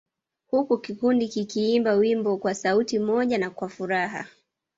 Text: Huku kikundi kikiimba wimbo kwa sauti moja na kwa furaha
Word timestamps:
Huku 0.47 0.77
kikundi 0.77 1.27
kikiimba 1.27 1.93
wimbo 1.93 2.37
kwa 2.37 2.53
sauti 2.55 2.99
moja 2.99 3.37
na 3.37 3.49
kwa 3.49 3.69
furaha 3.69 4.27